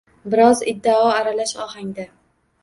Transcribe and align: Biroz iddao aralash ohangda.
Biroz 0.35 0.63
iddao 0.71 1.11
aralash 1.19 1.53
ohangda. 1.67 2.09